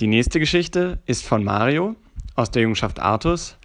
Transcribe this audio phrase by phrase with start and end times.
[0.00, 1.94] Die nächste Geschichte ist von Mario
[2.34, 3.58] aus der Jungenschaft Artus.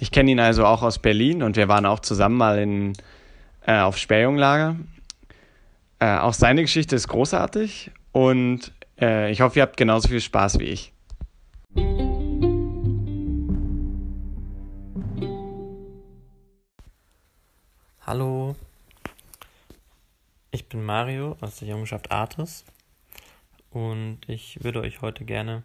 [0.00, 2.94] Ich kenne ihn also auch aus Berlin und wir waren auch zusammen mal in,
[3.64, 4.74] äh, auf Sperrjunglager.
[6.00, 10.58] Äh, auch seine Geschichte ist großartig und äh, ich hoffe, ihr habt genauso viel Spaß
[10.58, 10.92] wie ich.
[18.04, 18.56] Hallo,
[20.50, 22.64] ich bin Mario aus der Jungenschaft Artus
[23.70, 25.62] und ich würde euch heute gerne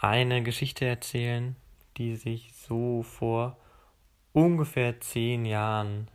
[0.00, 1.56] eine Geschichte erzählen,
[1.98, 3.58] die sich so vor
[4.32, 6.08] ungefähr zehn Jahren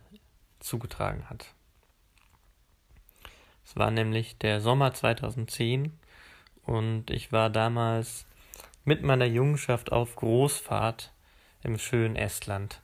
[0.58, 1.54] zugetragen hat.
[3.64, 5.96] Es war nämlich der Sommer 2010
[6.64, 8.26] und ich war damals
[8.84, 11.12] mit meiner Jungenschaft auf Großfahrt
[11.62, 12.80] im schönen Estland.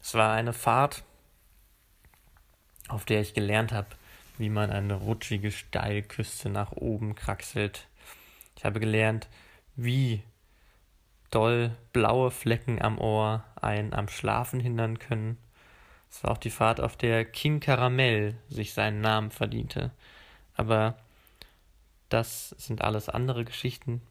[0.00, 1.04] Es war eine Fahrt,
[2.88, 3.88] auf der ich gelernt habe,
[4.36, 7.86] wie man eine rutschige Steilküste nach oben kraxelt.
[8.56, 9.28] Ich habe gelernt,
[9.78, 10.24] wie
[11.30, 15.38] doll blaue Flecken am Ohr einen am Schlafen hindern können.
[16.10, 19.92] Es war auch die Fahrt, auf der King Caramel sich seinen Namen verdiente.
[20.56, 20.98] Aber
[22.08, 24.02] das sind alles andere Geschichten,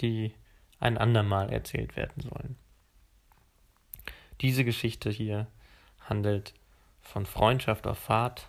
[0.00, 0.32] die
[0.78, 2.56] ein andermal erzählt werden sollen.
[4.42, 5.48] Diese Geschichte hier
[6.08, 6.54] handelt
[7.00, 8.46] von Freundschaft auf Fahrt,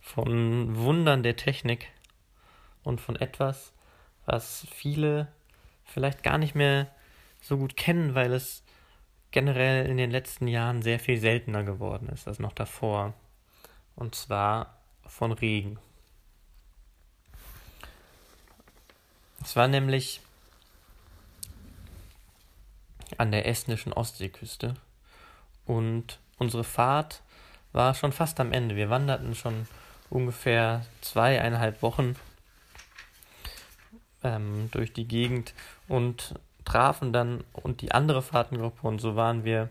[0.00, 1.88] von Wundern der Technik
[2.84, 3.72] und von etwas,
[4.24, 5.28] was viele
[5.84, 6.88] vielleicht gar nicht mehr
[7.40, 8.62] so gut kennen, weil es
[9.30, 13.14] generell in den letzten Jahren sehr viel seltener geworden ist als noch davor.
[13.96, 15.78] Und zwar von Regen.
[19.42, 20.20] Es war nämlich
[23.18, 24.74] an der estnischen Ostseeküste
[25.66, 27.22] und unsere Fahrt
[27.72, 28.76] war schon fast am Ende.
[28.76, 29.66] Wir wanderten schon
[30.10, 32.16] ungefähr zweieinhalb Wochen
[34.24, 35.54] ähm, durch die Gegend
[35.88, 36.34] und
[36.64, 39.68] trafen dann und die andere Fahrtengruppe und so waren wir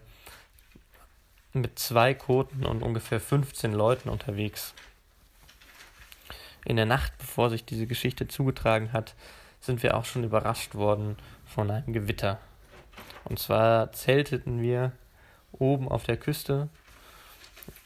[1.53, 4.73] mit zwei Koten und ungefähr 15 Leuten unterwegs.
[6.63, 9.15] In der Nacht, bevor sich diese Geschichte zugetragen hat,
[9.59, 12.39] sind wir auch schon überrascht worden von einem Gewitter.
[13.25, 14.91] Und zwar zelteten wir
[15.51, 16.69] oben auf der Küste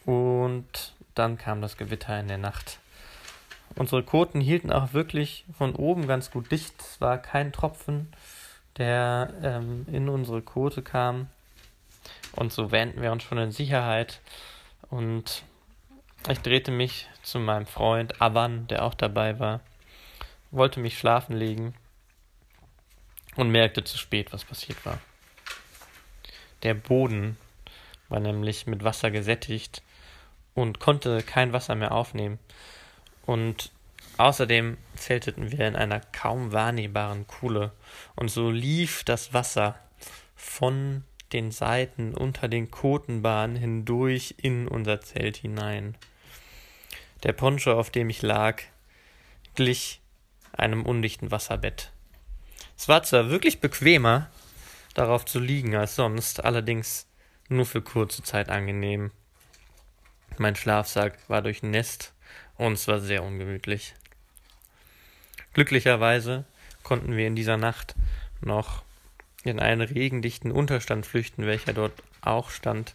[0.04, 2.78] und dann kam das Gewitter in der Nacht.
[3.74, 6.74] Unsere Koten hielten auch wirklich von oben ganz gut dicht.
[6.80, 8.12] Es war kein Tropfen,
[8.78, 11.28] der ähm, in unsere Kote kam.
[12.32, 14.20] Und so wähnten wir uns schon in Sicherheit.
[14.88, 15.42] Und
[16.28, 19.60] ich drehte mich zu meinem Freund Avan, der auch dabei war,
[20.50, 21.74] wollte mich schlafen legen
[23.36, 24.98] und merkte zu spät, was passiert war.
[26.62, 27.36] Der Boden
[28.08, 29.82] war nämlich mit Wasser gesättigt
[30.54, 32.38] und konnte kein Wasser mehr aufnehmen.
[33.26, 33.72] Und
[34.16, 37.72] außerdem zelteten wir in einer kaum wahrnehmbaren Kuhle.
[38.14, 39.78] Und so lief das Wasser
[40.36, 45.96] von den Seiten unter den Kotenbahnen hindurch in unser Zelt hinein.
[47.24, 48.62] Der Poncho, auf dem ich lag,
[49.54, 50.00] glich
[50.52, 51.90] einem undichten Wasserbett.
[52.78, 54.30] Es war zwar wirklich bequemer,
[54.94, 57.06] darauf zu liegen als sonst, allerdings
[57.48, 59.10] nur für kurze Zeit angenehm.
[60.38, 62.12] Mein Schlafsack war durchnässt
[62.58, 63.94] und es war sehr ungemütlich.
[65.54, 66.44] Glücklicherweise
[66.82, 67.94] konnten wir in dieser Nacht
[68.40, 68.82] noch
[69.44, 72.94] in einen regendichten Unterstand flüchten, welcher dort auch stand,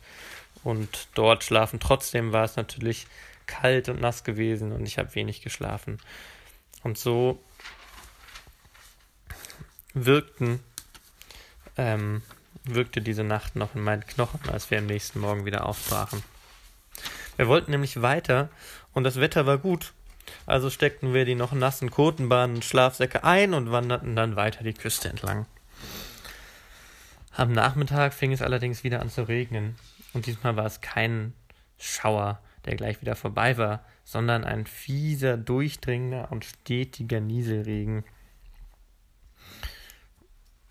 [0.63, 1.79] und dort schlafen.
[1.79, 3.07] Trotzdem war es natürlich
[3.47, 5.99] kalt und nass gewesen und ich habe wenig geschlafen.
[6.83, 7.43] Und so
[9.93, 10.59] wirkten,
[11.77, 12.21] ähm,
[12.63, 16.23] wirkte diese Nacht noch in meinen Knochen, als wir am nächsten Morgen wieder aufbrachen.
[17.37, 18.49] Wir wollten nämlich weiter
[18.93, 19.93] und das Wetter war gut.
[20.45, 24.73] Also steckten wir die noch nassen Kotenbahnen und Schlafsäcke ein und wanderten dann weiter die
[24.73, 25.45] Küste entlang.
[27.35, 29.75] Am Nachmittag fing es allerdings wieder an zu regnen.
[30.13, 31.33] Und diesmal war es kein
[31.77, 38.03] Schauer, der gleich wieder vorbei war, sondern ein fieser, durchdringender und stetiger Nieselregen.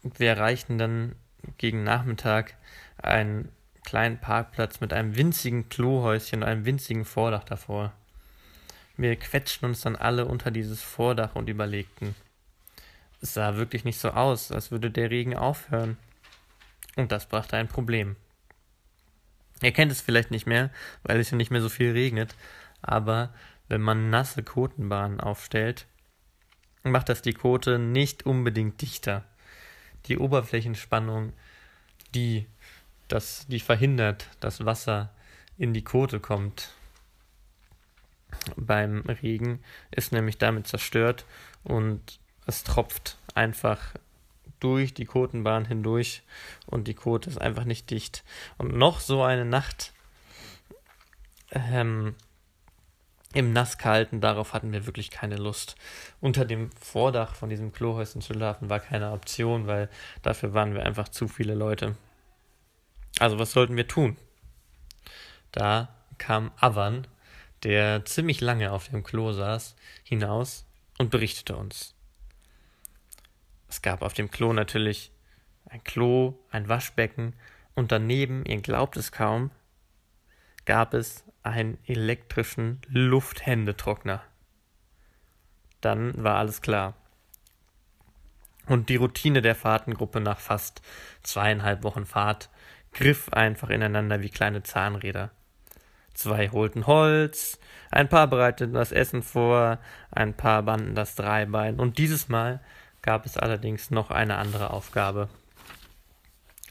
[0.03, 1.17] Wir erreichten dann
[1.57, 2.57] gegen Nachmittag
[2.99, 3.51] einen
[3.85, 7.95] kleinen Parkplatz mit einem winzigen Klohäuschen und einem winzigen Vordach davor.
[9.01, 12.15] Wir quetschten uns dann alle unter dieses Vordach und überlegten.
[13.23, 15.97] Es sah wirklich nicht so aus, als würde der Regen aufhören.
[16.97, 18.17] Und das brachte ein Problem.
[19.63, 20.69] Ihr kennt es vielleicht nicht mehr,
[21.03, 22.35] weil es ja nicht mehr so viel regnet,
[22.83, 23.33] aber
[23.69, 25.87] wenn man nasse Kotenbahnen aufstellt,
[26.83, 29.25] macht das die Kote nicht unbedingt dichter.
[30.09, 31.33] Die Oberflächenspannung,
[32.15, 32.45] die
[33.09, 35.09] dass die verhindert, dass Wasser
[35.57, 36.75] in die Kote kommt.
[38.57, 41.25] Beim Regen ist nämlich damit zerstört
[41.65, 43.95] und es tropft einfach
[44.61, 46.23] durch die Kotenbahn hindurch
[46.67, 48.25] und die Kote ist einfach nicht dicht.
[48.59, 49.93] Und noch so eine Nacht
[51.53, 52.15] ähm,
[53.33, 55.77] im Nasskalten, darauf hatten wir wirklich keine Lust.
[56.21, 59.89] Unter dem Vordach von diesem Klohäuschen zu schlafen war keine Option, weil
[60.23, 61.97] dafür waren wir einfach zu viele Leute.
[63.19, 64.17] Also was sollten wir tun?
[65.53, 65.89] Da
[66.19, 67.07] kam Avan,
[67.63, 70.67] der ziemlich lange auf dem Klo saß, hinaus
[70.99, 71.95] und berichtete uns.
[73.69, 75.13] Es gab auf dem Klo natürlich
[75.67, 77.35] ein Klo, ein Waschbecken
[77.75, 79.51] und daneben, ihr glaubt es kaum,
[80.65, 84.23] gab es einen elektrischen Lufthändetrockner.
[85.81, 86.95] Dann war alles klar.
[88.67, 90.83] Und die Routine der Fahrtengruppe nach fast
[91.23, 92.51] zweieinhalb Wochen Fahrt
[92.93, 95.31] griff einfach ineinander wie kleine Zahnräder.
[96.15, 97.59] Zwei holten Holz,
[97.91, 99.79] ein paar bereiteten das Essen vor,
[100.11, 102.61] ein paar banden das Dreibein, und dieses Mal
[103.03, 105.29] gab es allerdings noch eine andere Aufgabe.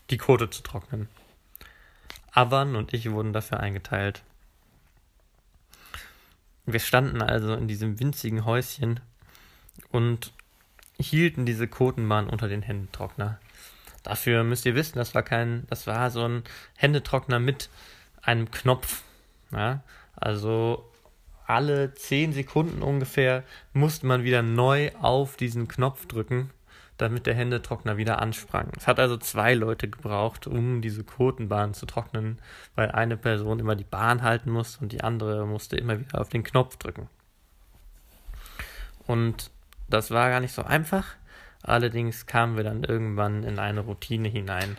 [0.09, 1.07] Die Kote zu trocknen.
[2.31, 4.21] Avan und ich wurden dafür eingeteilt.
[6.65, 8.99] Wir standen also in diesem winzigen Häuschen
[9.89, 10.33] und
[10.99, 13.39] hielten diese Kotenbahn unter den Händetrockner.
[14.03, 16.43] Dafür müsst ihr wissen, das war kein, das war so ein
[16.77, 17.69] Händetrockner mit
[18.21, 19.03] einem Knopf.
[19.51, 19.83] Ja?
[20.15, 20.89] Also
[21.45, 23.43] alle zehn Sekunden ungefähr
[23.73, 26.51] musste man wieder neu auf diesen Knopf drücken,
[26.97, 28.71] damit der Händetrockner wieder ansprang.
[28.77, 32.39] Es hat also zwei Leute gebraucht, um diese Kotenbahn zu trocknen,
[32.75, 36.29] weil eine Person immer die Bahn halten musste und die andere musste immer wieder auf
[36.29, 37.09] den Knopf drücken.
[39.07, 39.49] Und
[39.87, 41.15] das war gar nicht so einfach.
[41.63, 44.77] Allerdings kamen wir dann irgendwann in eine Routine hinein.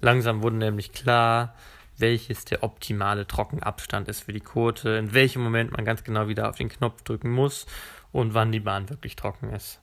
[0.00, 1.54] Langsam wurde nämlich klar,
[2.02, 6.50] welches der optimale Trockenabstand ist für die Kote, in welchem Moment man ganz genau wieder
[6.50, 7.64] auf den Knopf drücken muss
[8.10, 9.80] und wann die Bahn wirklich trocken ist.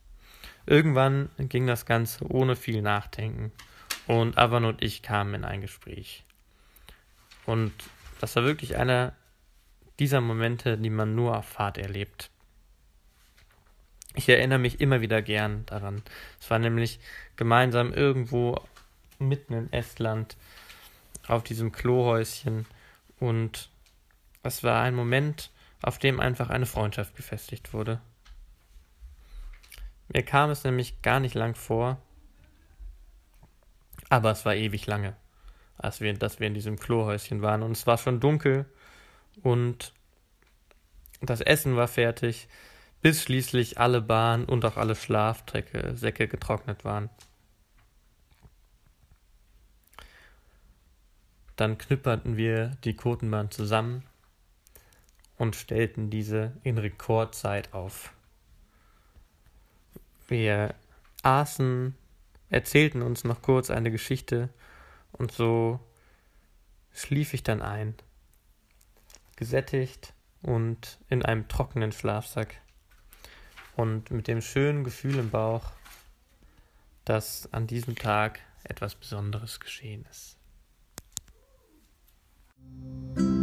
[0.67, 3.51] Irgendwann ging das Ganze ohne viel Nachdenken
[4.05, 6.23] und Avan und ich kamen in ein Gespräch.
[7.45, 7.71] Und
[8.21, 9.13] das war wirklich einer
[9.97, 12.29] dieser Momente, die man nur auf Fahrt erlebt.
[14.13, 16.03] Ich erinnere mich immer wieder gern daran.
[16.39, 16.99] Es war nämlich
[17.37, 18.61] gemeinsam irgendwo
[19.19, 20.35] mitten in Estland
[21.29, 22.65] auf diesem Klohäuschen
[23.19, 23.69] und
[24.43, 28.01] es war ein Moment, auf dem einfach eine Freundschaft befestigt wurde.
[30.07, 32.01] Mir kam es nämlich gar nicht lang vor,
[34.09, 35.15] aber es war ewig lange,
[35.77, 38.65] als wir, dass wir in diesem Klohäuschen waren und es war schon dunkel
[39.43, 39.93] und
[41.21, 42.47] das Essen war fertig,
[43.01, 47.09] bis schließlich alle Bahn und auch alle Schlafsäcke getrocknet waren.
[51.59, 54.05] Dann knüpperten wir die Kotenbahn zusammen
[55.35, 58.13] und stellten diese in Rekordzeit auf.
[60.29, 60.73] Wir
[61.21, 61.97] aßen,
[62.49, 64.47] erzählten uns noch kurz eine Geschichte
[65.11, 65.81] und so
[66.93, 67.93] schlief ich dann ein,
[69.35, 72.55] gesättigt und in einem trockenen Schlafsack
[73.75, 75.73] und mit dem schönen Gefühl im Bauch,
[77.03, 80.38] dass an diesem Tag etwas Besonderes geschehen ist.
[83.15, 83.38] thank you